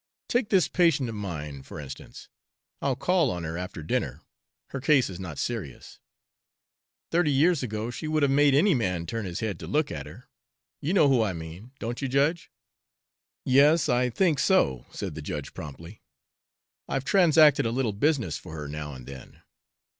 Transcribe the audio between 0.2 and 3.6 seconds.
Take this patient of mine, for instance, I'll call on her